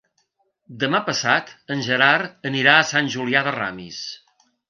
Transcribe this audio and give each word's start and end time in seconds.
Demà 0.83 1.01
passat 1.09 1.51
en 1.75 1.83
Gerard 1.89 2.49
anirà 2.51 2.75
a 2.79 2.87
Sant 2.95 3.13
Julià 3.17 3.43
de 3.49 3.53
Ramis. 3.59 4.01